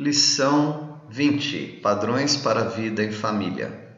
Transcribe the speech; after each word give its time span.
Lição 0.00 1.02
20: 1.10 1.80
Padrões 1.82 2.36
para 2.36 2.60
a 2.60 2.68
vida 2.68 3.02
em 3.02 3.10
família. 3.10 3.96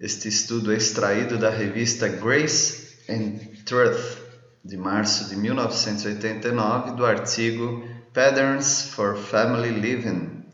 Este 0.00 0.26
estudo 0.26 0.72
é 0.72 0.76
extraído 0.76 1.38
da 1.38 1.50
revista 1.50 2.08
Grace 2.08 2.98
and 3.08 3.38
Truth, 3.64 4.18
de 4.64 4.76
março 4.76 5.28
de 5.28 5.36
1989, 5.36 6.96
do 6.96 7.06
artigo 7.06 7.88
Patterns 8.12 8.88
for 8.90 9.16
Family 9.16 9.70
Living, 9.70 10.44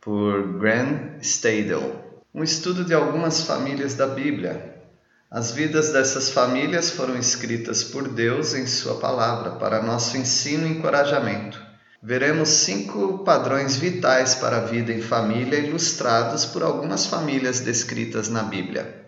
por 0.00 0.58
Graham 0.58 1.20
Stadel. 1.22 2.24
Um 2.34 2.42
estudo 2.42 2.84
de 2.84 2.92
algumas 2.92 3.42
famílias 3.42 3.94
da 3.94 4.08
Bíblia. 4.08 4.82
As 5.30 5.52
vidas 5.52 5.92
dessas 5.92 6.28
famílias 6.28 6.90
foram 6.90 7.16
escritas 7.16 7.84
por 7.84 8.08
Deus 8.08 8.52
em 8.52 8.66
Sua 8.66 8.98
palavra 8.98 9.52
para 9.52 9.80
nosso 9.80 10.16
ensino 10.16 10.66
e 10.66 10.70
encorajamento. 10.72 11.67
Veremos 12.00 12.48
cinco 12.48 13.24
padrões 13.24 13.76
vitais 13.76 14.36
para 14.36 14.58
a 14.58 14.64
vida 14.64 14.92
em 14.92 15.02
família 15.02 15.58
ilustrados 15.58 16.44
por 16.44 16.62
algumas 16.62 17.06
famílias 17.06 17.58
descritas 17.58 18.28
na 18.28 18.44
Bíblia. 18.44 19.04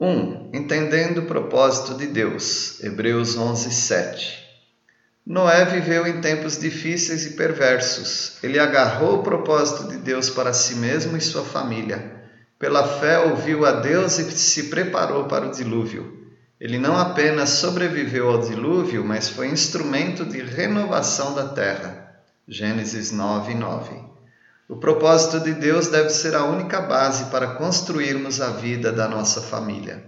1. 0.00 0.06
Um, 0.08 0.50
entendendo 0.54 1.18
o 1.18 1.26
propósito 1.26 1.94
de 1.94 2.06
Deus. 2.06 2.82
Hebreus 2.82 3.36
11, 3.36 3.70
7. 3.70 4.46
Noé 5.26 5.64
viveu 5.66 6.06
em 6.06 6.22
tempos 6.22 6.56
difíceis 6.58 7.26
e 7.26 7.30
perversos. 7.30 8.38
Ele 8.42 8.58
agarrou 8.58 9.18
o 9.18 9.22
propósito 9.22 9.88
de 9.88 9.98
Deus 9.98 10.30
para 10.30 10.54
si 10.54 10.76
mesmo 10.76 11.18
e 11.18 11.20
sua 11.20 11.44
família. 11.44 12.14
Pela 12.58 12.86
fé 12.98 13.18
ouviu 13.18 13.66
a 13.66 13.72
Deus 13.72 14.18
e 14.18 14.30
se 14.30 14.64
preparou 14.64 15.24
para 15.24 15.48
o 15.48 15.50
dilúvio. 15.50 16.25
Ele 16.58 16.78
não 16.78 16.96
apenas 16.96 17.50
sobreviveu 17.50 18.30
ao 18.30 18.40
dilúvio, 18.40 19.04
mas 19.04 19.28
foi 19.28 19.48
instrumento 19.48 20.24
de 20.24 20.40
renovação 20.40 21.34
da 21.34 21.48
terra. 21.48 22.22
Gênesis 22.48 23.12
9, 23.12 23.54
9. 23.54 24.06
O 24.68 24.76
propósito 24.76 25.38
de 25.40 25.52
Deus 25.52 25.88
deve 25.88 26.08
ser 26.08 26.34
a 26.34 26.44
única 26.44 26.80
base 26.80 27.26
para 27.26 27.54
construirmos 27.54 28.40
a 28.40 28.50
vida 28.50 28.90
da 28.90 29.06
nossa 29.06 29.42
família. 29.42 30.02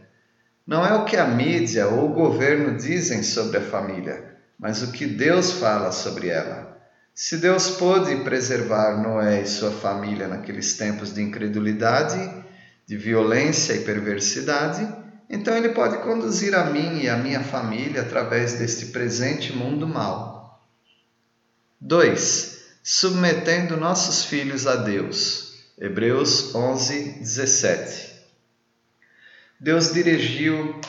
Não 0.67 0.84
é 0.84 0.95
o 0.95 1.05
que 1.05 1.17
a 1.17 1.27
mídia 1.27 1.86
ou 1.86 2.11
o 2.11 2.14
governo 2.14 2.77
dizem 2.77 3.23
sobre 3.23 3.58
a 3.58 3.62
família, 3.62 4.36
mas 4.58 4.83
o 4.83 4.91
que 4.91 5.06
Deus 5.06 5.53
fala 5.53 5.92
sobre 5.92 6.28
ela. 6.28 6.77
Se 7.14 7.36
Deus 7.36 7.70
pôde 7.70 8.17
preservar 8.25 9.03
Noé 9.03 9.42
e 9.42 9.47
sua 9.47 9.70
família 9.70 10.28
naqueles 10.28 10.77
tempos 10.77 11.12
de 11.12 11.23
incredulidade, 11.23 12.19
de 12.86 12.97
violência 12.97 13.75
e 13.75 13.80
perversidade, 13.80 14.89
então 15.29 15.57
Ele 15.57 15.71
pode 15.71 15.98
conduzir 15.98 16.55
a 16.55 16.65
mim 16.65 17.01
e 17.03 17.09
a 17.09 17.17
minha 17.17 17.43
família 17.43 18.03
através 18.03 18.55
deste 18.55 18.87
presente 18.87 19.53
mundo 19.53 19.87
mau. 19.87 20.62
2. 21.81 22.59
Submetendo 22.83 23.77
nossos 23.77 24.25
filhos 24.25 24.67
a 24.67 24.77
Deus. 24.77 25.53
Hebreus 25.79 26.55
11, 26.55 27.19
17. 27.20 28.15
Deus 29.61 29.93
dirigiu 29.93 30.81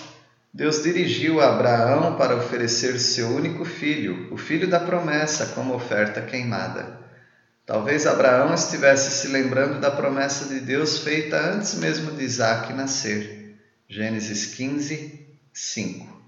Deus 0.51 0.81
dirigiu 0.81 1.41
Abraão 1.41 2.15
para 2.15 2.35
oferecer 2.35 2.99
seu 2.99 3.27
único 3.27 3.63
filho, 3.63 4.33
o 4.33 4.37
filho 4.37 4.67
da 4.67 4.79
promessa, 4.79 5.45
como 5.47 5.75
oferta 5.75 6.21
queimada. 6.21 6.99
Talvez 7.67 8.07
Abraão 8.07 8.51
estivesse 8.55 9.11
se 9.11 9.27
lembrando 9.27 9.79
da 9.79 9.91
promessa 9.91 10.45
de 10.45 10.59
Deus 10.59 10.97
feita 10.97 11.39
antes 11.39 11.75
mesmo 11.75 12.13
de 12.13 12.23
Isaac 12.23 12.73
nascer. 12.73 13.38
Gênesis 13.91 14.45
15, 14.53 15.27
5. 15.51 16.21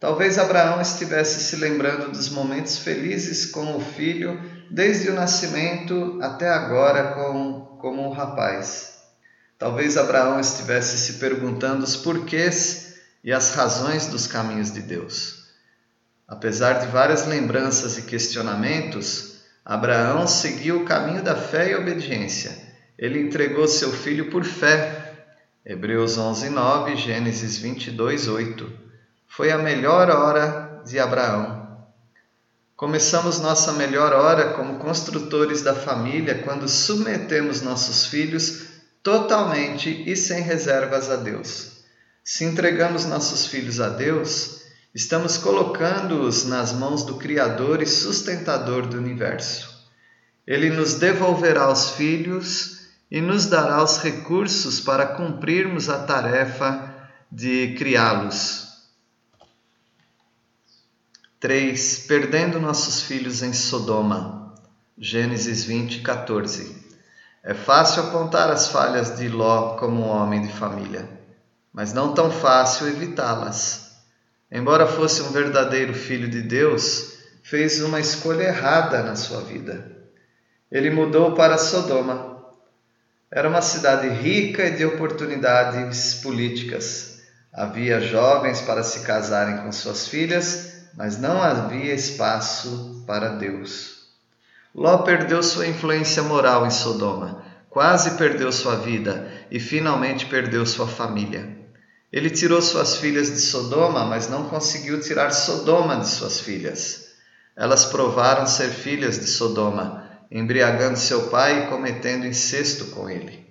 Talvez 0.00 0.38
Abraão 0.38 0.80
estivesse 0.80 1.38
se 1.38 1.54
lembrando 1.54 2.10
dos 2.10 2.28
momentos 2.28 2.78
felizes 2.78 3.46
com 3.46 3.76
o 3.76 3.80
filho, 3.80 4.40
desde 4.72 5.08
o 5.08 5.14
nascimento 5.14 6.18
até 6.20 6.48
agora 6.48 7.14
com, 7.14 7.78
como 7.80 8.02
um 8.02 8.10
rapaz. 8.10 8.96
Talvez 9.56 9.96
Abraão 9.96 10.40
estivesse 10.40 10.98
se 10.98 11.20
perguntando 11.20 11.84
os 11.84 11.94
porquês 11.94 12.96
e 13.22 13.32
as 13.32 13.54
razões 13.54 14.08
dos 14.08 14.26
caminhos 14.26 14.72
de 14.72 14.82
Deus. 14.82 15.46
Apesar 16.26 16.80
de 16.80 16.88
várias 16.88 17.24
lembranças 17.24 17.96
e 17.98 18.02
questionamentos, 18.02 19.42
Abraão 19.64 20.26
seguiu 20.26 20.82
o 20.82 20.84
caminho 20.84 21.22
da 21.22 21.36
fé 21.36 21.70
e 21.70 21.76
obediência. 21.76 22.50
Ele 22.98 23.20
entregou 23.20 23.68
seu 23.68 23.92
filho 23.92 24.28
por 24.28 24.44
fé. 24.44 25.05
Hebreus 25.68 26.16
11, 26.16 26.50
9, 26.50 26.94
Gênesis 26.94 27.58
22, 27.58 28.28
8. 28.28 28.72
Foi 29.26 29.50
a 29.50 29.58
melhor 29.58 30.08
hora 30.10 30.80
de 30.86 30.96
Abraão. 30.96 31.84
Começamos 32.76 33.40
nossa 33.40 33.72
melhor 33.72 34.12
hora 34.12 34.52
como 34.52 34.78
construtores 34.78 35.62
da 35.62 35.74
família 35.74 36.40
quando 36.44 36.68
submetemos 36.68 37.62
nossos 37.62 38.06
filhos 38.06 38.66
totalmente 39.02 40.04
e 40.08 40.14
sem 40.14 40.40
reservas 40.40 41.10
a 41.10 41.16
Deus. 41.16 41.78
Se 42.22 42.44
entregamos 42.44 43.04
nossos 43.04 43.48
filhos 43.48 43.80
a 43.80 43.88
Deus, 43.88 44.60
estamos 44.94 45.36
colocando-os 45.36 46.44
nas 46.44 46.72
mãos 46.72 47.02
do 47.02 47.16
Criador 47.16 47.82
e 47.82 47.86
sustentador 47.86 48.86
do 48.86 48.98
universo. 48.98 49.84
Ele 50.46 50.70
nos 50.70 50.94
devolverá 50.94 51.68
os 51.72 51.90
filhos 51.90 52.75
e 53.10 53.20
nos 53.20 53.46
dará 53.46 53.82
os 53.82 53.98
recursos 53.98 54.80
para 54.80 55.06
cumprirmos 55.06 55.88
a 55.88 55.98
tarefa 55.98 56.94
de 57.30 57.74
criá-los. 57.78 58.66
3. 61.38 61.98
Perdendo 62.08 62.60
nossos 62.60 63.02
filhos 63.02 63.42
em 63.42 63.52
Sodoma. 63.52 64.54
Gênesis 64.98 65.64
20, 65.64 66.00
14. 66.00 66.84
É 67.42 67.54
fácil 67.54 68.02
apontar 68.02 68.50
as 68.50 68.68
falhas 68.68 69.16
de 69.16 69.28
Ló 69.28 69.76
como 69.76 70.02
um 70.02 70.08
homem 70.08 70.42
de 70.42 70.52
família 70.52 71.16
mas 71.76 71.92
não 71.92 72.14
tão 72.14 72.30
fácil 72.30 72.88
evitá-las. 72.88 73.90
Embora 74.50 74.86
fosse 74.86 75.20
um 75.20 75.30
verdadeiro 75.30 75.92
filho 75.92 76.26
de 76.26 76.40
Deus, 76.40 77.18
fez 77.42 77.82
uma 77.82 78.00
escolha 78.00 78.44
errada 78.44 79.02
na 79.02 79.14
sua 79.14 79.42
vida. 79.42 79.94
Ele 80.72 80.88
mudou 80.88 81.34
para 81.34 81.58
Sodoma. 81.58 82.35
Era 83.30 83.48
uma 83.48 83.60
cidade 83.60 84.08
rica 84.08 84.64
e 84.66 84.76
de 84.76 84.84
oportunidades 84.84 86.14
políticas. 86.22 87.20
Havia 87.52 88.00
jovens 88.00 88.60
para 88.60 88.84
se 88.84 89.00
casarem 89.00 89.64
com 89.64 89.72
suas 89.72 90.06
filhas, 90.06 90.86
mas 90.96 91.18
não 91.18 91.42
havia 91.42 91.92
espaço 91.92 93.02
para 93.06 93.30
Deus. 93.30 93.96
Ló 94.72 94.98
perdeu 94.98 95.42
sua 95.42 95.66
influência 95.66 96.22
moral 96.22 96.66
em 96.66 96.70
Sodoma, 96.70 97.42
quase 97.68 98.12
perdeu 98.12 98.52
sua 98.52 98.76
vida 98.76 99.28
e 99.50 99.58
finalmente 99.58 100.26
perdeu 100.26 100.64
sua 100.64 100.86
família. 100.86 101.56
Ele 102.12 102.30
tirou 102.30 102.62
suas 102.62 102.96
filhas 102.96 103.28
de 103.28 103.40
Sodoma, 103.40 104.04
mas 104.04 104.28
não 104.28 104.48
conseguiu 104.48 105.00
tirar 105.00 105.32
Sodoma 105.32 105.96
de 105.96 106.06
suas 106.06 106.40
filhas. 106.40 107.06
Elas 107.56 107.86
provaram 107.86 108.46
ser 108.46 108.68
filhas 108.68 109.18
de 109.18 109.26
Sodoma, 109.26 110.05
embriagando 110.30 110.98
seu 110.98 111.28
pai 111.28 111.64
e 111.64 111.66
cometendo 111.68 112.26
incesto 112.26 112.86
com 112.86 113.08
ele. 113.08 113.46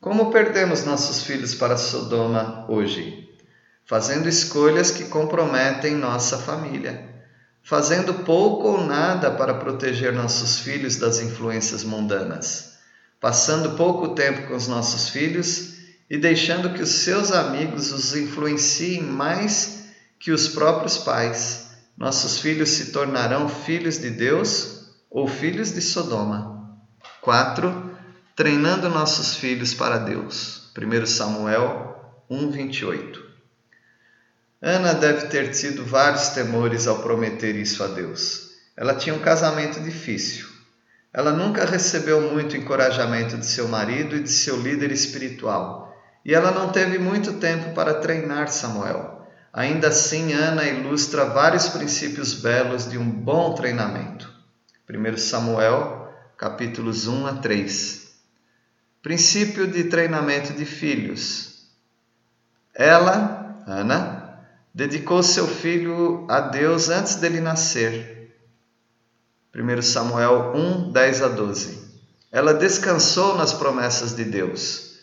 Como 0.00 0.30
perdemos 0.30 0.84
nossos 0.84 1.22
filhos 1.22 1.54
para 1.54 1.76
Sodoma 1.76 2.66
hoje? 2.68 3.28
Fazendo 3.86 4.28
escolhas 4.28 4.90
que 4.90 5.04
comprometem 5.04 5.94
nossa 5.94 6.38
família, 6.38 7.08
fazendo 7.62 8.12
pouco 8.12 8.68
ou 8.68 8.84
nada 8.84 9.30
para 9.30 9.54
proteger 9.54 10.12
nossos 10.12 10.58
filhos 10.58 10.96
das 10.96 11.20
influências 11.20 11.84
mundanas, 11.84 12.74
passando 13.18 13.76
pouco 13.76 14.10
tempo 14.10 14.48
com 14.48 14.54
os 14.54 14.68
nossos 14.68 15.08
filhos 15.08 15.74
e 16.10 16.18
deixando 16.18 16.74
que 16.74 16.82
os 16.82 16.90
seus 16.90 17.32
amigos 17.32 17.90
os 17.90 18.14
influenciem 18.14 19.02
mais 19.02 19.84
que 20.18 20.30
os 20.30 20.48
próprios 20.48 20.98
pais, 20.98 21.68
nossos 21.96 22.40
filhos 22.40 22.70
se 22.70 22.92
tornarão 22.92 23.48
filhos 23.48 23.98
de 23.98 24.10
Deus 24.10 24.73
ou 25.14 25.28
filhos 25.28 25.72
de 25.72 25.80
Sodoma. 25.80 26.76
4. 27.20 27.96
Treinando 28.34 28.88
nossos 28.88 29.36
filhos 29.36 29.72
para 29.72 29.98
Deus. 29.98 30.72
1 30.76 31.06
Samuel 31.06 31.96
1:28. 32.28 33.22
Ana 34.60 34.92
deve 34.92 35.28
ter 35.28 35.52
tido 35.52 35.84
vários 35.84 36.30
temores 36.30 36.88
ao 36.88 36.98
prometer 36.98 37.54
isso 37.54 37.84
a 37.84 37.86
Deus. 37.86 38.50
Ela 38.76 38.96
tinha 38.96 39.14
um 39.14 39.20
casamento 39.20 39.80
difícil. 39.80 40.48
Ela 41.12 41.30
nunca 41.30 41.64
recebeu 41.64 42.20
muito 42.32 42.56
encorajamento 42.56 43.38
de 43.38 43.46
seu 43.46 43.68
marido 43.68 44.16
e 44.16 44.22
de 44.24 44.30
seu 44.30 44.60
líder 44.60 44.90
espiritual 44.90 45.84
e 46.24 46.34
ela 46.34 46.50
não 46.50 46.72
teve 46.72 46.98
muito 46.98 47.34
tempo 47.34 47.72
para 47.74 47.94
treinar 47.94 48.48
Samuel. 48.48 49.28
Ainda 49.52 49.88
assim, 49.88 50.32
Ana 50.32 50.64
ilustra 50.64 51.26
vários 51.26 51.68
princípios 51.68 52.34
belos 52.34 52.90
de 52.90 52.98
um 52.98 53.08
bom 53.08 53.54
treinamento. 53.54 54.33
1 54.86 55.16
Samuel, 55.16 56.12
capítulos 56.36 57.06
1 57.06 57.26
a 57.26 57.34
3. 57.36 58.06
Princípio 59.02 59.66
de 59.66 59.84
treinamento 59.84 60.52
de 60.52 60.66
filhos. 60.66 61.70
Ela, 62.74 63.64
Ana, 63.66 64.40
dedicou 64.74 65.22
seu 65.22 65.46
filho 65.46 66.26
a 66.28 66.40
Deus 66.40 66.90
antes 66.90 67.14
dele 67.14 67.40
nascer. 67.40 68.36
1 69.54 69.80
Samuel 69.80 70.52
1, 70.54 70.92
10 70.92 71.22
a 71.22 71.28
12. 71.28 71.78
Ela 72.30 72.52
descansou 72.52 73.38
nas 73.38 73.54
promessas 73.54 74.14
de 74.14 74.24
Deus. 74.24 74.98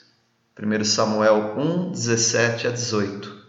1 0.62 0.84
Samuel 0.84 1.58
1, 1.58 1.92
17 1.92 2.68
a 2.68 2.72
18. 2.72 3.46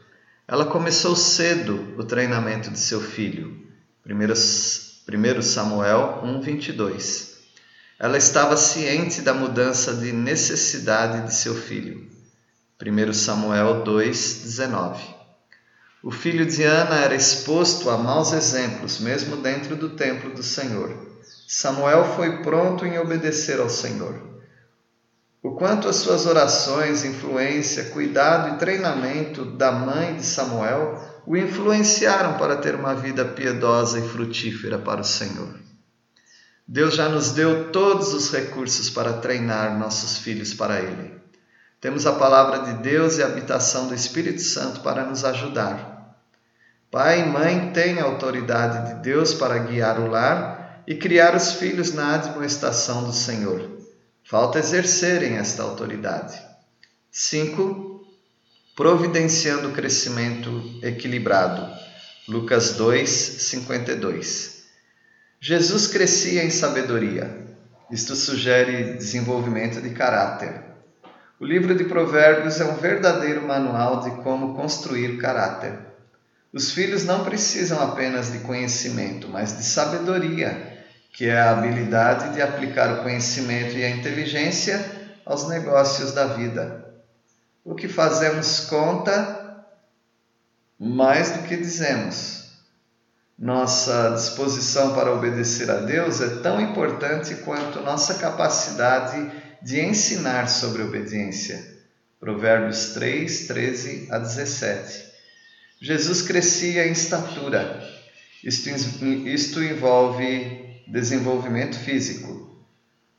Ela 0.49 0.65
começou 0.65 1.15
cedo 1.15 1.95
o 1.99 2.05
treinamento 2.05 2.71
de 2.71 2.79
seu 2.79 3.03
filho. 3.03 3.67
1 4.07 4.35
Samuel 5.43 6.21
1, 6.23 6.41
22. 6.41 7.33
Ela 7.99 8.17
estava 8.17 8.57
ciente 8.57 9.21
da 9.21 9.35
mudança 9.35 9.95
de 9.95 10.13
necessidade 10.13 11.27
de 11.27 11.35
seu 11.35 11.55
filho. 11.55 12.09
1 12.81 13.13
Samuel 13.13 13.83
2, 13.83 14.41
19. 14.43 15.03
O 16.03 16.11
filho 16.11 16.45
de 16.45 16.65
Ana 16.65 16.97
era 16.97 17.15
exposto 17.15 17.89
a 17.91 17.97
maus 17.97 18.33
exemplos, 18.33 18.99
mesmo 18.99 19.37
dentro 19.37 19.77
do 19.77 19.91
templo 19.91 20.35
do 20.35 20.43
Senhor. 20.43 20.97
Samuel 21.47 22.05
foi 22.17 22.43
pronto 22.43 22.85
em 22.85 22.99
obedecer 22.99 23.61
ao 23.61 23.69
Senhor. 23.69 24.21
O 25.43 25.53
quanto 25.53 25.89
as 25.89 25.97
suas 25.97 26.27
orações, 26.27 27.05
influência, 27.05 27.91
cuidado 27.91 28.55
e 28.55 28.59
treinamento 28.59 29.45
da 29.45 29.73
mãe 29.73 30.17
de 30.17 30.25
Samuel 30.25 31.12
o 31.27 31.37
influenciaram 31.37 32.39
para 32.39 32.57
ter 32.57 32.75
uma 32.75 32.95
vida 32.95 33.25
piedosa 33.25 33.99
e 33.99 34.09
frutífera 34.09 34.79
para 34.79 35.01
o 35.01 35.05
Senhor. 35.05 35.55
Deus 36.67 36.95
já 36.95 37.09
nos 37.09 37.31
deu 37.31 37.71
todos 37.71 38.15
os 38.15 38.33
recursos 38.33 38.89
para 38.89 39.15
treinar 39.15 39.79
nossos 39.79 40.19
filhos 40.19 40.55
para 40.55 40.81
Ele. 40.81 41.21
Temos 41.81 42.07
a 42.07 42.13
palavra 42.13 42.61
de 42.61 42.83
Deus 42.83 43.19
e 43.19 43.23
a 43.23 43.27
habitação 43.27 43.89
do 43.89 43.95
Espírito 43.95 44.41
Santo 44.41 44.81
para 44.81 45.05
nos 45.05 45.25
ajudar. 45.25 46.17
Pai 46.91 47.21
e 47.21 47.27
mãe 47.27 47.73
têm 47.73 47.99
a 47.99 48.05
autoridade 48.05 48.89
de 48.95 49.03
Deus 49.03 49.35
para 49.35 49.59
guiar 49.59 49.99
o 49.99 50.09
lar 50.09 50.83
e 50.87 50.95
criar 50.95 51.35
os 51.35 51.53
filhos 51.53 51.93
na 51.93 52.15
admoestação 52.15 53.05
do 53.05 53.13
Senhor. 53.13 53.69
Falta 54.23 54.59
exercerem 54.59 55.37
esta 55.37 55.63
autoridade. 55.63 56.41
5. 57.11 57.92
Providenciando 58.75 59.73
crescimento 59.73 60.79
equilibrado. 60.83 61.71
Lucas 62.27 62.73
2, 62.73 63.07
52. 63.11 64.63
Jesus 65.39 65.87
crescia 65.89 66.43
em 66.43 66.49
sabedoria. 66.49 67.49
Isto 67.91 68.17
sugere 68.17 68.95
desenvolvimento 68.95 69.83
de 69.83 69.91
caráter. 69.91 70.63
O 71.39 71.45
livro 71.45 71.75
de 71.75 71.85
Provérbios 71.85 72.63
é 72.63 72.65
um 72.65 72.77
verdadeiro 72.77 73.47
manual 73.47 74.01
de 74.01 74.23
como 74.23 74.55
construir 74.55 75.19
caráter. 75.19 75.79
Os 76.51 76.73
filhos 76.73 77.05
não 77.05 77.25
precisam 77.25 77.79
apenas 77.83 78.33
de 78.33 78.39
conhecimento, 78.39 79.29
mas 79.29 79.55
de 79.55 79.65
sabedoria, 79.65 80.83
que 81.13 81.27
é 81.27 81.39
a 81.39 81.51
habilidade 81.51 82.33
de 82.33 82.41
aplicar 82.41 82.91
o 82.91 83.03
conhecimento 83.03 83.77
e 83.77 83.85
a 83.85 83.91
inteligência 83.91 84.83
aos 85.27 85.47
negócios 85.47 86.13
da 86.13 86.25
vida. 86.29 86.82
O 87.65 87.75
que 87.75 87.89
fazemos 87.89 88.61
conta 88.61 89.67
mais 90.79 91.31
do 91.31 91.43
que 91.45 91.57
dizemos. 91.57 92.43
Nossa 93.39 94.11
disposição 94.17 94.95
para 94.95 95.13
obedecer 95.13 95.71
a 95.71 95.77
Deus 95.77 96.21
é 96.21 96.41
tão 96.41 96.61
importante 96.61 97.37
quanto 97.37 97.81
nossa 97.81 98.15
capacidade 98.15 99.31
de 99.63 99.81
ensinar 99.81 100.49
sobre 100.49 100.83
obediência. 100.83 101.73
Provérbios 102.19 102.95
3, 102.95 103.47
13 103.47 104.09
a 104.11 104.19
17. 104.19 105.13
Jesus 105.81 106.23
crescia 106.23 106.87
em 106.87 106.93
estatura. 106.93 107.83
Isto, 108.45 108.69
isto 109.27 109.63
envolve 109.63 110.83
desenvolvimento 110.87 111.77
físico. 111.79 112.52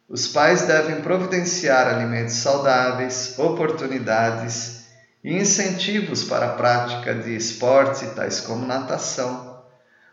Os 0.09 0.27
pais 0.27 0.63
devem 0.63 1.01
providenciar 1.01 1.88
alimentos 1.88 2.35
saudáveis, 2.35 3.35
oportunidades 3.38 4.83
e 5.23 5.33
incentivos 5.33 6.23
para 6.23 6.47
a 6.47 6.53
prática 6.53 7.15
de 7.15 7.35
esporte, 7.35 8.05
tais 8.07 8.41
como 8.41 8.65
natação. 8.65 9.63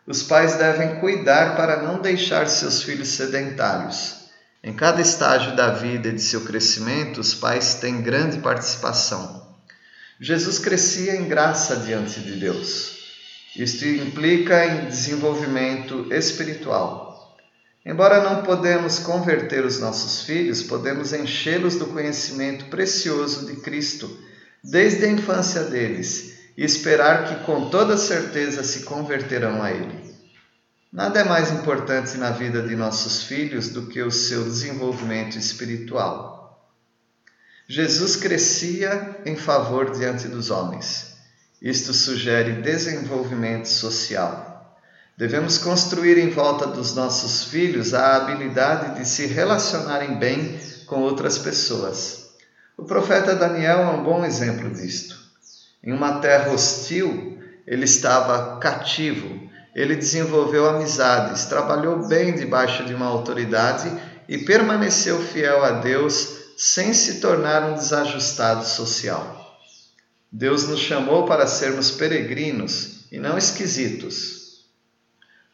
Os 0.07 0.23
pais 0.23 0.55
devem 0.55 1.01
cuidar 1.01 1.57
para 1.57 1.83
não 1.83 2.01
deixar 2.01 2.49
seus 2.49 2.83
filhos 2.83 3.09
sedentários. 3.09 4.21
Em 4.63 4.75
cada 4.75 5.01
estágio 5.01 5.57
da 5.57 5.71
vida 5.71 6.09
e 6.09 6.13
de 6.13 6.21
seu 6.21 6.43
crescimento, 6.43 7.21
os 7.21 7.35
pais 7.35 7.75
têm 7.75 8.03
grande 8.03 8.39
participação. 8.39 9.57
Jesus 10.21 10.59
crescia 10.59 11.17
em 11.17 11.29
graça 11.29 11.77
diante 11.77 12.21
de 12.21 12.33
Deus. 12.33 12.99
Isto 13.57 13.87
implica 13.87 14.65
em 14.67 14.87
desenvolvimento 14.87 16.13
espiritual. 16.13 17.10
Embora 17.85 18.23
não 18.23 18.43
podemos 18.43 18.99
converter 18.99 19.65
os 19.65 19.81
nossos 19.81 20.23
filhos, 20.23 20.63
podemos 20.63 21.13
enchê-los 21.13 21.77
do 21.77 21.87
conhecimento 21.87 22.67
precioso 22.67 23.47
de 23.47 23.57
Cristo 23.57 24.19
desde 24.63 25.07
a 25.07 25.11
infância 25.11 25.65
deles 25.65 26.39
e 26.57 26.65
esperar 26.65 27.27
que 27.27 27.45
com 27.47 27.71
toda 27.71 27.97
certeza 27.97 28.63
se 28.63 28.83
converterão 28.83 29.63
a 29.63 29.71
Ele. 29.71 30.15
Nada 30.93 31.21
é 31.21 31.25
mais 31.25 31.51
importante 31.53 32.19
na 32.19 32.31
vida 32.31 32.61
de 32.63 32.77
nossos 32.77 33.23
filhos 33.23 33.71
do 33.71 33.87
que 33.87 34.03
o 34.03 34.11
seu 34.11 34.45
desenvolvimento 34.45 35.39
espiritual. 35.39 36.41
Jesus 37.69 38.17
crescia 38.17 39.21
em 39.25 39.37
favor 39.37 39.93
diante 39.93 40.27
dos 40.27 40.51
homens. 40.51 41.15
Isto 41.63 41.95
sugere 41.95 42.61
desenvolvimento 42.61 43.69
social. 43.69 44.50
Devemos 45.21 45.59
construir 45.59 46.17
em 46.17 46.31
volta 46.31 46.67
dos 46.67 46.95
nossos 46.95 47.45
filhos 47.45 47.93
a 47.93 48.17
habilidade 48.17 48.99
de 48.99 49.07
se 49.07 49.27
relacionarem 49.27 50.19
bem 50.19 50.59
com 50.87 51.03
outras 51.03 51.37
pessoas. 51.37 52.31
O 52.75 52.85
profeta 52.85 53.35
Daniel 53.35 53.81
é 53.81 53.91
um 53.91 54.03
bom 54.03 54.25
exemplo 54.25 54.71
disto. 54.71 55.15
Em 55.85 55.93
uma 55.93 56.21
terra 56.21 56.51
hostil, 56.51 57.39
ele 57.67 57.85
estava 57.85 58.59
cativo, 58.61 59.47
ele 59.75 59.95
desenvolveu 59.95 60.67
amizades, 60.67 61.45
trabalhou 61.45 62.09
bem 62.09 62.35
debaixo 62.35 62.87
de 62.87 62.95
uma 62.95 63.05
autoridade 63.05 63.93
e 64.27 64.39
permaneceu 64.39 65.21
fiel 65.21 65.63
a 65.63 65.73
Deus 65.83 66.39
sem 66.57 66.95
se 66.95 67.21
tornar 67.21 67.63
um 67.65 67.75
desajustado 67.75 68.65
social. 68.65 69.55
Deus 70.33 70.67
nos 70.67 70.81
chamou 70.81 71.27
para 71.27 71.47
sermos 71.47 71.91
peregrinos 71.91 73.05
e 73.13 73.19
não 73.19 73.37
esquisitos. 73.37 74.40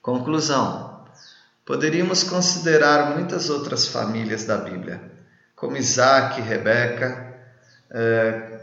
Conclusão: 0.06 1.04
poderíamos 1.64 2.22
considerar 2.22 3.16
muitas 3.16 3.50
outras 3.50 3.88
famílias 3.88 4.44
da 4.44 4.56
Bíblia, 4.56 5.02
como 5.56 5.76
Isaac 5.76 6.38
e 6.38 6.44
Rebeca, 6.44 7.34
é, 7.90 8.60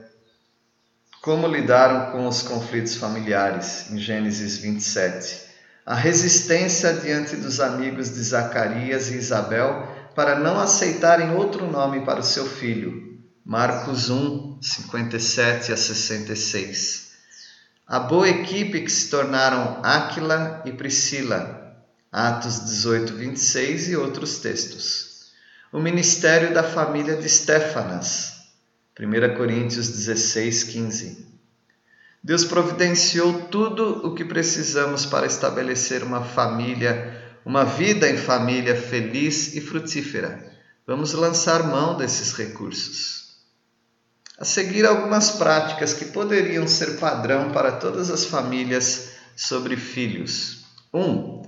como 1.21 1.45
lidaram 1.45 2.13
com 2.13 2.29
os 2.29 2.43
conflitos 2.43 2.95
familiares, 2.95 3.91
em 3.91 3.97
Gênesis 3.97 4.59
27. 4.59 5.41
A 5.85 5.95
resistência 5.95 6.93
diante 6.93 7.35
dos 7.35 7.59
amigos 7.59 8.13
de 8.13 8.23
Zacarias 8.23 9.11
e 9.11 9.17
Isabel 9.17 9.85
para 10.15 10.39
não 10.39 10.57
aceitarem 10.61 11.35
outro 11.35 11.69
nome 11.69 12.05
para 12.05 12.21
o 12.21 12.23
seu 12.23 12.45
filho. 12.45 13.19
Marcos 13.45 14.09
1, 14.09 14.59
57 14.61 15.73
a 15.73 15.75
66. 15.75 17.12
A 17.87 17.99
boa 17.99 18.29
equipe 18.29 18.81
que 18.81 18.91
se 18.91 19.09
tornaram 19.09 19.81
Áquila 19.83 20.61
e 20.65 20.71
Priscila. 20.71 21.75
Atos 22.11 22.63
18, 22.65 23.13
26 23.13 23.89
e 23.89 23.95
outros 23.95 24.39
textos. 24.39 25.31
O 25.71 25.79
ministério 25.79 26.53
da 26.53 26.63
família 26.63 27.15
de 27.15 27.27
Stefanas. 27.27 28.33
1 28.99 29.35
Coríntios 29.35 29.89
16, 29.89 30.63
15. 30.65 31.27
Deus 32.23 32.45
providenciou 32.45 33.47
tudo 33.47 34.07
o 34.07 34.13
que 34.15 34.23
precisamos 34.23 35.05
para 35.05 35.25
estabelecer 35.25 36.03
uma 36.03 36.23
família 36.23 37.21
uma 37.45 37.65
vida 37.65 38.09
em 38.09 38.17
família 38.17 38.75
feliz 38.75 39.53
e 39.53 39.61
frutífera. 39.61 40.51
Vamos 40.87 41.13
lançar 41.13 41.67
mão 41.67 41.97
desses 41.97 42.33
recursos. 42.33 43.22
A 44.43 44.45
seguir, 44.45 44.85
algumas 44.85 45.31
práticas 45.31 45.93
que 45.93 46.03
poderiam 46.03 46.67
ser 46.67 46.97
padrão 46.97 47.51
para 47.51 47.71
todas 47.71 48.11
as 48.11 48.25
famílias 48.25 49.11
sobre 49.37 49.77
filhos. 49.77 50.65
1. 50.93 50.99
Um, 50.99 51.41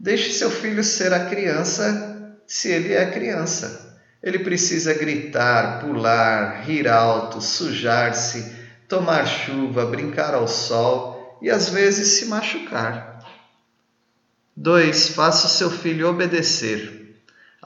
deixe 0.00 0.32
seu 0.32 0.50
filho 0.50 0.82
ser 0.82 1.12
a 1.12 1.26
criança 1.26 2.36
se 2.44 2.68
ele 2.72 2.92
é 2.92 3.08
criança. 3.08 3.96
Ele 4.20 4.40
precisa 4.40 4.92
gritar, 4.94 5.78
pular, 5.78 6.64
rir 6.64 6.88
alto, 6.88 7.40
sujar-se, 7.40 8.52
tomar 8.88 9.24
chuva, 9.26 9.86
brincar 9.86 10.34
ao 10.34 10.48
sol 10.48 11.38
e 11.40 11.48
às 11.48 11.68
vezes 11.68 12.18
se 12.18 12.24
machucar. 12.26 13.20
2. 14.56 15.10
Faça 15.10 15.46
o 15.46 15.50
seu 15.50 15.70
filho 15.70 16.08
obedecer. 16.08 17.03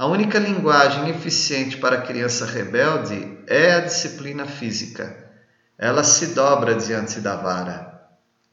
A 0.00 0.06
única 0.06 0.38
linguagem 0.38 1.08
eficiente 1.08 1.76
para 1.78 1.96
a 1.96 2.00
criança 2.00 2.46
rebelde 2.46 3.36
é 3.48 3.72
a 3.72 3.80
disciplina 3.80 4.46
física. 4.46 5.28
Ela 5.76 6.04
se 6.04 6.36
dobra 6.36 6.76
diante 6.76 7.18
da 7.18 7.34
vara. 7.34 8.00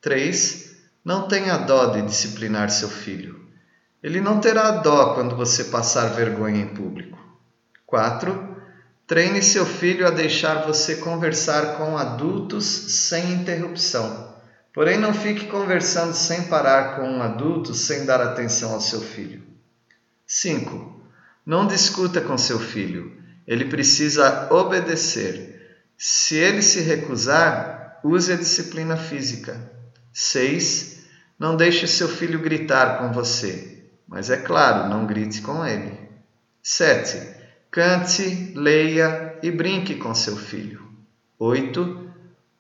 3. 0.02 0.76
Não 1.06 1.28
tenha 1.28 1.56
dó 1.58 1.86
de 1.92 2.02
disciplinar 2.02 2.72
seu 2.72 2.90
filho. 2.90 3.48
Ele 4.02 4.20
não 4.20 4.40
terá 4.40 4.72
dó 4.72 5.14
quando 5.14 5.36
você 5.36 5.66
passar 5.66 6.16
vergonha 6.16 6.64
em 6.64 6.74
público. 6.74 7.20
4. 7.86 8.58
Treine 9.06 9.44
seu 9.44 9.68
filho 9.68 10.08
a 10.08 10.10
deixar 10.10 10.66
você 10.66 10.96
conversar 10.96 11.78
com 11.78 11.96
adultos 11.96 12.66
sem 12.66 13.34
interrupção. 13.34 14.34
Porém, 14.74 14.98
não 14.98 15.14
fique 15.14 15.46
conversando 15.46 16.16
sem 16.16 16.46
parar 16.46 16.96
com 16.96 17.08
um 17.08 17.22
adulto 17.22 17.76
sem 17.76 18.04
dar 18.04 18.20
atenção 18.20 18.74
ao 18.74 18.82
seu 18.82 19.00
filho. 19.00 19.44
5. 20.26 20.95
Não 21.46 21.68
discuta 21.68 22.20
com 22.22 22.38
seu 22.38 22.60
filho. 22.60 23.16
Ele 23.46 23.66
precisa 23.66 24.52
obedecer. 24.52 25.78
Se 25.98 26.36
ele 26.36 26.62
se 26.62 26.82
recusar, 26.82 28.00
use 28.04 28.34
a 28.34 28.36
disciplina 28.36 28.98
física. 28.98 29.72
6. 30.12 31.06
Não 31.38 31.56
deixe 31.56 31.86
seu 31.86 32.08
filho 32.08 32.40
gritar 32.40 32.98
com 32.98 33.12
você, 33.12 33.84
mas 34.08 34.30
é 34.30 34.38
claro, 34.38 34.90
não 34.90 35.06
grite 35.06 35.42
com 35.42 35.66
ele. 35.66 36.00
7. 36.64 37.36
Cante, 37.70 38.54
leia 38.56 39.38
e 39.44 39.52
brinque 39.52 39.96
com 39.96 40.16
seu 40.16 40.38
filho. 40.38 40.82
8. 41.38 42.10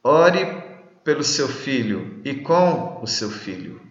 Ore 0.03 0.63
pelo 1.03 1.23
seu 1.23 1.47
filho 1.47 2.21
e 2.23 2.35
com 2.35 2.99
o 3.01 3.07
seu 3.07 3.31
filho. 3.31 3.81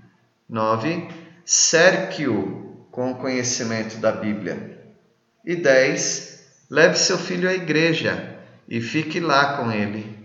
9. 0.49 1.09
Cerque-o 1.45 2.87
com 2.91 3.13
o 3.13 3.17
conhecimento 3.17 3.97
da 3.97 4.13
Bíblia. 4.13 4.74
E 5.45 5.57
10. 5.57 6.35
Leve 6.71 6.99
seu 6.99 7.19
filho 7.19 7.49
à 7.49 7.53
igreja 7.53 8.37
e 8.69 8.81
fique 8.81 9.21
lá 9.21 9.57
com 9.57 9.71
ele 9.71 10.24